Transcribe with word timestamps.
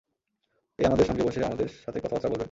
এ 0.79 0.85
আমাদের 0.85 1.05
সঙ্গে 1.05 1.23
বসে 1.23 1.39
আমাদের 1.43 1.67
সাথে 1.83 1.99
কথাবার্তা 1.99 2.27
বলবেন! 2.27 2.39